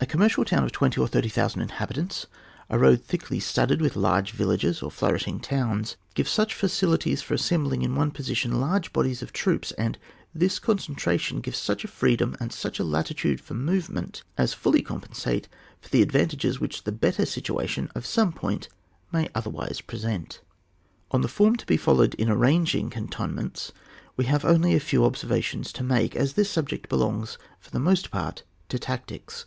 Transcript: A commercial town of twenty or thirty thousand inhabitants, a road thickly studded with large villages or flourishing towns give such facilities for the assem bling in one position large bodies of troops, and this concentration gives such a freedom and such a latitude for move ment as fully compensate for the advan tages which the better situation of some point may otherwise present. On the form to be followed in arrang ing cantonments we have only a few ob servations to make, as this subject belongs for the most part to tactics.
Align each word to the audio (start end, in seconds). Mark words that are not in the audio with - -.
A 0.00 0.06
commercial 0.06 0.44
town 0.44 0.62
of 0.62 0.70
twenty 0.70 1.00
or 1.00 1.08
thirty 1.08 1.28
thousand 1.28 1.60
inhabitants, 1.60 2.28
a 2.70 2.78
road 2.78 3.02
thickly 3.04 3.40
studded 3.40 3.80
with 3.82 3.96
large 3.96 4.30
villages 4.30 4.80
or 4.80 4.92
flourishing 4.92 5.40
towns 5.40 5.96
give 6.14 6.28
such 6.28 6.54
facilities 6.54 7.20
for 7.20 7.34
the 7.36 7.40
assem 7.42 7.64
bling 7.64 7.82
in 7.82 7.96
one 7.96 8.12
position 8.12 8.60
large 8.60 8.92
bodies 8.92 9.22
of 9.22 9.32
troops, 9.32 9.72
and 9.72 9.98
this 10.32 10.60
concentration 10.60 11.40
gives 11.40 11.58
such 11.58 11.82
a 11.84 11.88
freedom 11.88 12.36
and 12.40 12.52
such 12.52 12.78
a 12.78 12.84
latitude 12.84 13.40
for 13.40 13.54
move 13.54 13.90
ment 13.90 14.22
as 14.38 14.54
fully 14.54 14.82
compensate 14.82 15.48
for 15.80 15.88
the 15.88 16.06
advan 16.06 16.30
tages 16.30 16.60
which 16.60 16.84
the 16.84 16.92
better 16.92 17.26
situation 17.26 17.90
of 17.96 18.06
some 18.06 18.32
point 18.32 18.68
may 19.12 19.28
otherwise 19.34 19.80
present. 19.80 20.40
On 21.10 21.22
the 21.22 21.28
form 21.28 21.56
to 21.56 21.66
be 21.66 21.76
followed 21.76 22.14
in 22.14 22.28
arrang 22.28 22.72
ing 22.72 22.88
cantonments 22.90 23.72
we 24.16 24.26
have 24.26 24.44
only 24.44 24.74
a 24.76 24.80
few 24.80 25.04
ob 25.04 25.16
servations 25.16 25.72
to 25.72 25.82
make, 25.82 26.14
as 26.14 26.34
this 26.34 26.48
subject 26.48 26.88
belongs 26.88 27.36
for 27.58 27.70
the 27.72 27.80
most 27.80 28.12
part 28.12 28.44
to 28.68 28.78
tactics. 28.78 29.44